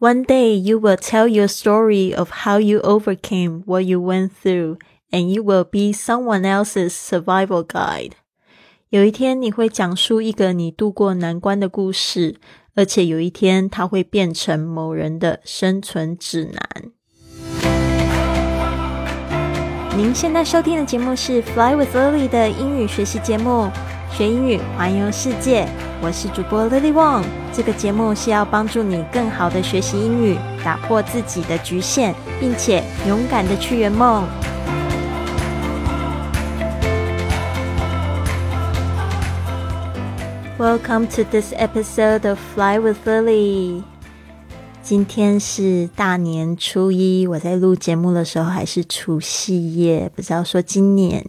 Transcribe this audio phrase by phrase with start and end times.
[0.00, 4.78] One day you will tell your story of how you overcame what you went through,
[5.12, 8.12] and you will be someone else's survival guide.
[8.88, 12.36] 有一天你会讲述一个你度过难关的故事，
[12.74, 16.92] 而且有一天它会变成某人的生存指南。
[19.94, 23.70] 您现在收听的节目是《Fly with Lily》的英语学习节目，
[24.20, 25.66] 学英语环游世界。
[26.02, 27.24] 我是主播 Lily Wong。
[27.54, 34.28] 这个节目是要帮助你更好的学习英语，打破自己的局限，并且勇敢的去圆梦。
[40.58, 43.82] Welcome to this episode of Fly with Lily。
[44.82, 51.24] 今天是大年初一，我在录节目的时候还是除夕夜，不知道说今年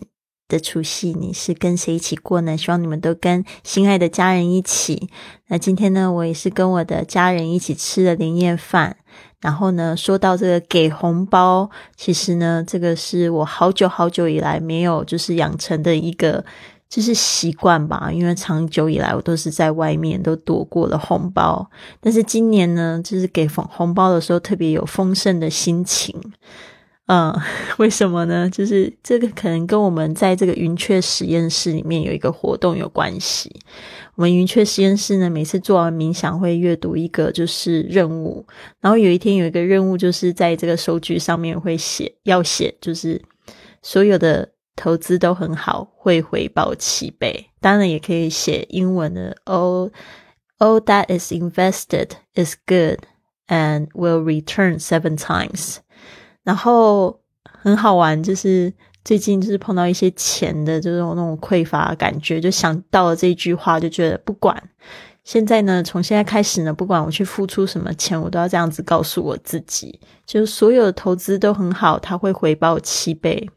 [0.51, 2.57] 的除夕你是跟谁一起过呢？
[2.57, 5.09] 希望你们都跟心爱的家人一起。
[5.47, 8.97] 那今天呢，我也是跟我的家人一起吃了年夜饭。
[9.39, 16.43] 然后呢，说到这个给红包，其实呢，这个是我好久好久以来没有就是养成的一个。
[16.91, 21.65] 就是习惯吧，因为长久以来我都是在外面都躲过了红包，
[22.01, 26.13] 但是今年呢，就是给红红包的时候特别有丰盛的心情。
[27.07, 27.33] 嗯，
[27.77, 28.49] 为什么呢？
[28.49, 33.53] 就是这个可能跟我们在这个云雀实验室里面有一个活动有关系。
[34.15, 38.45] 我们云雀实验室呢，每次做完冥想会阅读一个就是任务，
[38.79, 43.21] 然后有一天有一个任务就是在这个收据上面会写，要写就是
[43.81, 44.49] 所有的。
[44.73, 47.47] 投资都很好，会回报七倍。
[47.59, 49.91] 当然也可以写英文的，all
[50.59, 52.99] all that is invested is good
[53.47, 55.75] and will return seven times。
[56.51, 58.73] 然后很好玩，就是
[59.05, 64.61] 最近就是碰到一些钱的这种那种匮乏感觉，就想到了这句话，就觉得不管
[65.23, 73.49] 现在呢，从现在开始呢，不管我去付出什么钱，我都要这样子告诉我自己，就是所有的投资都很好，它会回报七倍。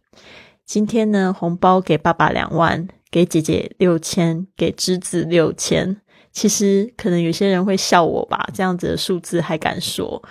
[0.65, 6.01] 今天呢，红包给爸爸两万，给姐姐六千，给侄子六千。
[6.31, 10.23] 其实可能有些人会笑我吧，这样子的数字还敢说？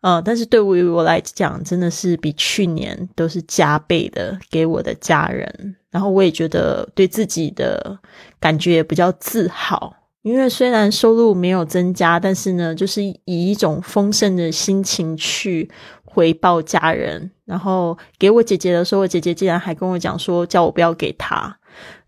[0.00, 5.76] 呃，但是对于我来讲，真的是比去年都是加倍的给我的家人。
[5.90, 7.98] 然后我也觉得对自己的
[8.38, 15.70] 感觉也比较自豪，因为虽然收入没有增加，但是呢，就是以一种丰盛的心情去。
[16.10, 21.57] 回报家人，然后给我姐姐的时候，我姐姐竟然还跟我讲说，叫我不要给她。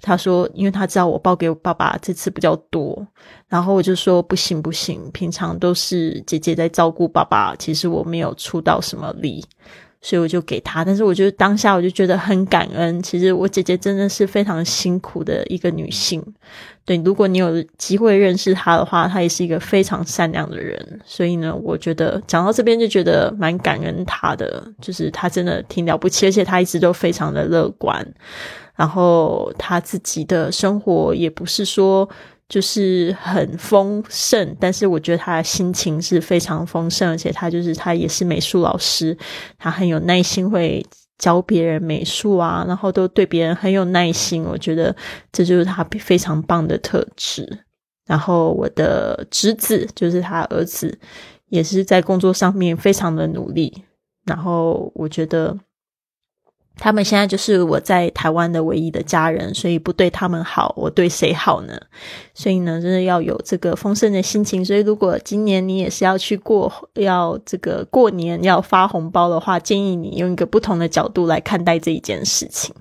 [0.00, 3.06] 他说，因为他知道我报给我爸爸这次比较多，
[3.48, 9.44] 然后我就说不行不行，平常都是姐姐在照顾爸爸，其实我没有出到什么力。
[10.02, 13.02] 所以我就给他，但是我觉得当下我就觉得很感恩。
[13.02, 16.24] 其实我姐姐真的是非常辛苦的一个女性。
[16.86, 21.00] 对，如果你有机会认识她的话，她也是一个非常善良的人。
[21.04, 28.14] 所以呢，我觉得讲到这边就觉得蛮感恩她的，就是她真的挺了不起，而且她一直都非常的乐观。
[28.74, 32.08] 然后她自己的生活也不是说。
[32.50, 39.16] 就是很丰盛，但是我觉得他的心情是非常丰盛，而且他就是他也是美术老师，
[39.56, 40.84] 他很有耐心，会
[41.16, 44.94] 教别人美术啊，然后都对别人很有耐心，我觉得
[45.30, 47.64] 这就是他非常棒的特质。
[48.04, 50.98] 然后我的侄子就是他儿子，
[51.50, 53.84] 也是在工作上面非常的努力，
[54.26, 55.56] 然后我觉得。
[56.82, 61.78] 他们现在就是我在台湾的唯一的家人，所以不对他们好，我对谁好呢？
[62.32, 64.64] 所以呢，真的要有这个丰盛的心情。
[64.64, 72.74] 所以，如果今年你也是要去过，要这个过年要发红包的话，建议你用一个不同的角度来看待这一件事情。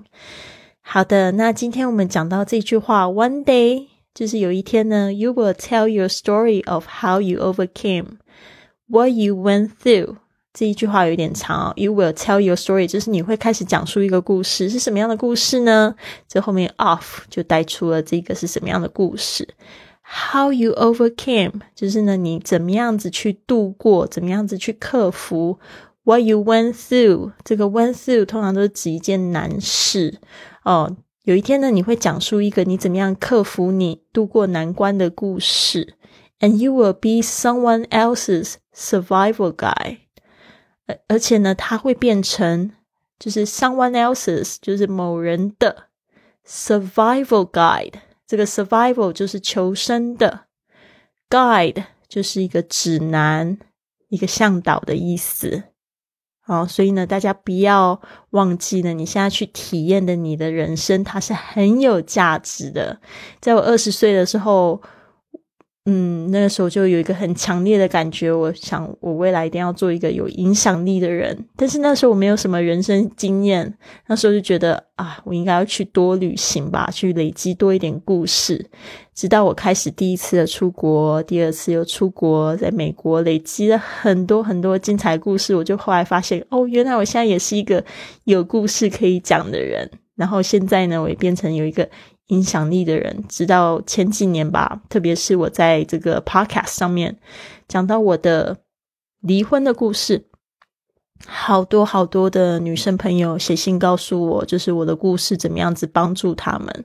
[0.80, 8.16] 好的，那今天我们讲到这句话，One day，就是有一天呢，You will tell your story of how you overcame
[8.86, 10.16] what you went through。
[10.52, 15.94] 这一句话有点长哦，You will tell your story，就是你会开始讲述一个故事，是什么样的故事呢？
[16.28, 19.54] 这后面 off 就带出了这个是什么样的故事。
[20.02, 25.60] How you overcame，就是呢你怎么样子去度过，怎么样子去克服。
[26.02, 30.18] What you went through，这个 went through 通常都是指一件难事
[30.64, 30.96] 哦。
[31.22, 35.94] 有一天呢，你会讲述一个你怎么样克服你度过难关的故事
[36.40, 39.98] ，and you will be someone else's survival guy。
[41.08, 42.72] 而且呢，它会变成
[43.18, 45.84] 就是 someone else's，就是某人的
[46.46, 47.94] survival guide。
[48.26, 50.46] 这个 survival 就是求生的
[51.28, 53.58] ，guide 就是一个指南、
[54.08, 55.64] 一个向导的意思。
[56.40, 58.00] 好，所以呢，大家不要
[58.30, 63.00] 忘记了，你现在去体验的你的人生，它是很有价值的。
[63.40, 64.82] 在我二十岁的时候。
[65.92, 71.36] 嗯，那个时候就有一个很强烈的感觉，我想我未来一定要做一个有影响力的人。
[71.56, 73.74] 但是那时候我没有什么人生经验，
[74.06, 78.70] 那时候就觉得啊，我应该要去多旅行吧，去累积多一点故事。
[79.16, 87.84] 直到我开始第一次的出国，第二次又出国，在美国累积了很多很多精彩故事，我就后来发现，哦，原来我现在也是一个
[88.22, 89.90] 有故事可以讲的人。
[90.14, 91.88] 然后现在呢，我也变成有一个。
[92.30, 97.16] 影响力的人，直到前几年吧，特别是我在这个 podcast 上面
[97.68, 98.56] 讲到我的
[99.20, 100.29] 离婚的故事。
[101.26, 106.84] 好多好多的女生朋友写信告诉我，就是我的故事怎么样子帮助他们，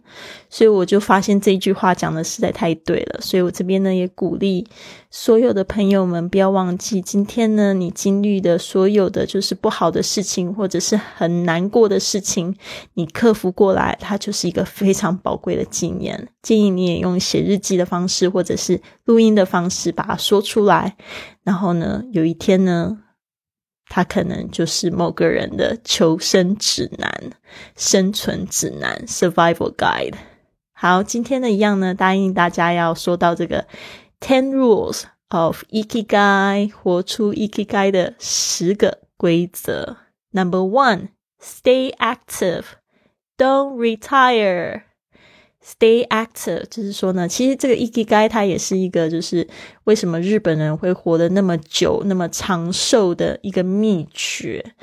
[0.50, 3.20] 所以我就发现这句话讲的实在太对了。
[3.22, 4.68] 所以我这边呢也鼓励
[5.10, 12.56] 所有的朋友们不要忘记，今天呢你经历的所有的就是不好的事情，或者是很难过的事情，
[12.96, 16.28] 你克服过来，它就是一个非常宝贵的经验。
[16.42, 20.98] 建议你也用写日记的方式，或者是录音的方式把它说出来，
[21.44, 23.00] 然后呢有一天呢。
[23.88, 27.32] 它可能就是某个人的求生指南、
[27.76, 30.16] 生存指南 （survival guide）。
[30.74, 33.68] 好，今天的一样呢，答应大家要说到这个
[34.20, 39.98] ten rules of ikigai，活出 ikigai 的十个规则。
[40.32, 41.10] Number one,
[41.40, 42.64] stay active,
[43.38, 44.85] don't retire.
[45.66, 49.48] Stay active，就是说呢，其实这个 ikigai 它也是一个，就是
[49.86, 54.76] 为什么日本人会活得那么久、那么长寿的一个秘诀。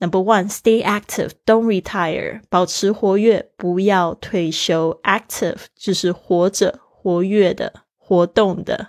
[0.00, 4.98] Number one, stay active, don't retire，保持活跃，不要退休。
[5.04, 8.88] Active 就是活着、活跃的、活动的。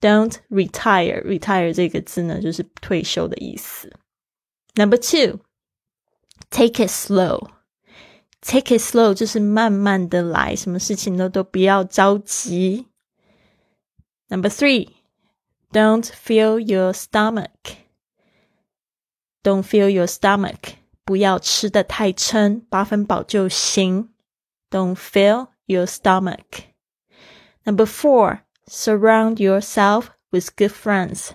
[0.00, 3.92] Don't retire, retire 这个字呢，就是退休的意思。
[4.76, 5.40] Number two,
[6.50, 7.57] take it slow。
[8.41, 12.87] Take it slow，就是慢慢的来，什么事情呢都不要着急。
[14.27, 14.89] Number three,
[15.71, 17.77] don't fill your stomach.
[19.43, 20.75] Don't fill your stomach，
[21.05, 24.13] 不要吃的太撑，八分饱就行。
[24.69, 26.65] Don't fill your stomach.
[27.63, 31.29] Number four, surround yourself with good friends.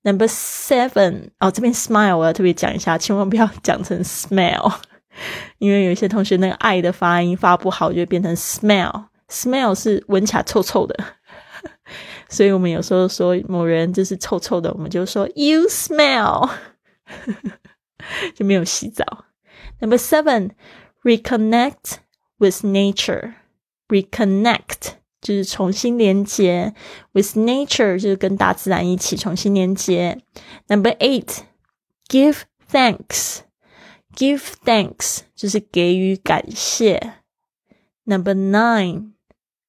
[0.02, 4.72] number seven 哦，这边 smile 我要特别讲一下，千万不要讲成 smell，
[5.58, 9.04] 因为有一些同学那个爱的发音发不好，就会变成 smell。
[9.32, 10.94] Smell 是闻起来臭臭的，
[12.28, 16.50] 所以我们有时候说某人就是臭臭的，我们就说 You smell，
[18.34, 19.24] 就没有洗澡。
[19.80, 20.50] Number seven,
[21.02, 21.96] reconnect
[22.36, 23.32] with nature.
[23.88, 26.74] Reconnect 就是重新连接
[27.12, 30.20] ，with nature 就是跟大自然一起重新连接。
[30.68, 31.38] Number eight,
[32.06, 33.38] give thanks.
[34.14, 37.14] Give thanks 就是给予感谢。
[38.04, 39.12] Number nine.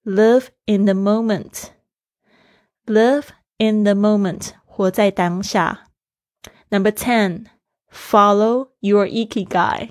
[0.05, 1.71] Live in the moment.
[2.87, 3.28] Live
[3.59, 4.52] in the moment.
[4.64, 5.88] 活在当下。
[6.71, 7.47] Number ten.
[7.90, 9.90] Follow your ikigai.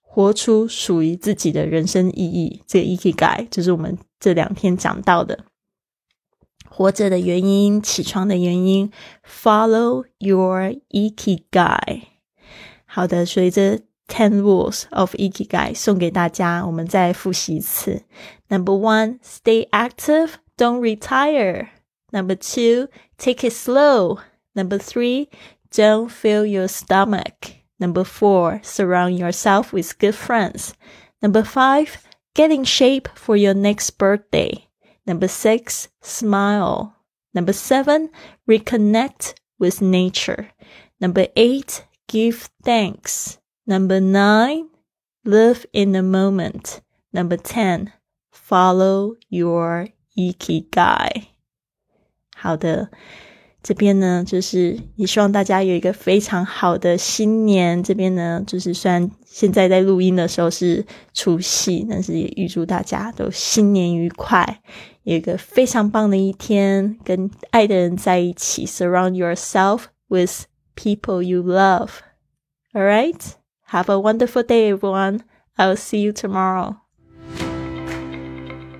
[0.00, 2.62] 活出属于自己的人生意义。
[2.66, 5.46] 这个 ikigai 就是我们这两天讲到的，
[6.68, 8.92] 活着的原因、起床的原因。
[9.26, 12.02] Follow your ikigai.
[12.84, 18.02] 好的，所以这 Ten rules of ikigai 送给大家，我们再复习一次。
[18.48, 21.68] Number one, stay active, don't retire.
[22.12, 24.18] Number two, take it slow.
[24.52, 25.28] Number three,
[25.70, 27.56] don't fill your stomach.
[27.78, 30.74] Number four, surround yourself with good friends.
[31.20, 31.96] Number five,
[32.34, 34.68] get in shape for your next birthday.
[35.06, 36.94] Number six, smile.
[37.34, 38.10] Number seven,
[38.46, 40.50] reconnect with nature.
[41.00, 43.37] Number eight, give thanks.
[43.68, 44.68] Number nine,
[45.24, 46.80] live in the moment.
[47.10, 47.92] Number ten,
[48.30, 51.24] follow your ikigai.
[52.36, 52.90] 好的，
[53.62, 57.82] 这边呢，就是也希望大家有一个非常好的新年。
[57.82, 60.84] 这边呢，就是虽然现在在录音的时候是
[61.14, 64.60] 除夕，但是也预祝大家都新年愉快，
[65.04, 68.66] 有一个非常棒的一天，跟爱的人在一起。
[68.66, 70.44] Surround yourself with
[70.76, 72.00] people you love.
[72.74, 73.18] All right,
[73.71, 75.21] Have a wonderful day, everyone.
[75.57, 76.75] I'll see you tomorrow.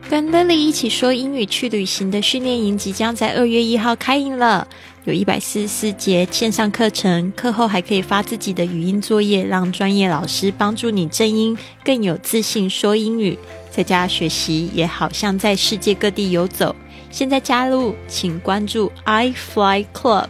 [0.09, 4.67] 跟 Lily 一起说英语去旅行的训练营即将在二月一号开营了，
[5.03, 13.37] 有一百四十四节线上课程，课后还可以发自己的语音作业，让专业老师帮助你正音，更有自信说英语。
[13.69, 16.75] 在家学习也好像在世界各地游走。
[17.11, 20.29] 现在加入，请关注 i Fly Club，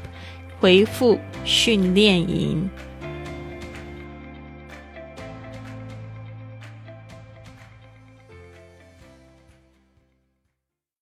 [0.60, 2.70] 回复训练营。